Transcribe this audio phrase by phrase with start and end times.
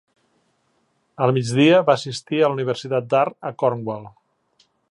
[1.25, 4.09] Al migdia va assistir a la universitat d'art a Cornwall.